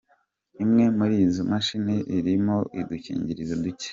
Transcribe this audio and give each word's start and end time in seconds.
Imwe 0.63 0.85
muri 0.97 1.15
izo 1.27 1.41
mashini 1.51 1.95
irimo 2.17 2.55
udukingirizo 2.79 3.55
duke. 3.63 3.89